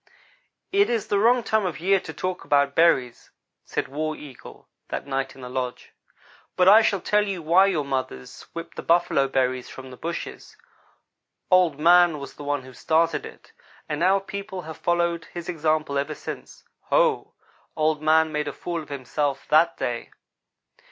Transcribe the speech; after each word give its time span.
"It 0.71 0.89
is 0.89 1.09
the 1.09 1.19
wrong 1.19 1.43
time 1.43 1.63
of 1.63 1.79
year 1.79 1.99
to 1.99 2.11
talk 2.11 2.43
about 2.43 2.73
berries," 2.73 3.29
said 3.63 3.87
War 3.87 4.15
Eagle, 4.15 4.67
that 4.87 5.05
night 5.05 5.35
in 5.35 5.41
the 5.41 5.47
lodge, 5.49 5.91
"but 6.55 6.67
I 6.67 6.81
shall 6.81 6.99
tell 7.01 7.27
you 7.27 7.43
why 7.43 7.67
your 7.67 7.85
mothers 7.85 8.41
whip 8.53 8.73
the 8.73 8.81
buffalo 8.81 9.27
berries 9.27 9.69
from 9.69 9.91
the 9.91 9.97
bushes. 9.97 10.57
Old 11.51 11.77
man 11.77 12.17
was 12.17 12.33
the 12.33 12.43
one 12.43 12.63
who 12.63 12.73
started 12.73 13.27
it, 13.27 13.53
and 13.87 14.01
our 14.01 14.19
people 14.19 14.63
have 14.63 14.77
followed 14.77 15.25
his 15.25 15.47
example 15.47 15.99
ever 15.99 16.15
since. 16.15 16.63
Ho! 16.85 17.35
Old 17.75 18.01
man 18.01 18.31
made 18.31 18.47
a 18.47 18.53
fool 18.53 18.81
of 18.81 18.89
himself 18.89 19.47
that 19.49 19.77
day. 19.77 20.09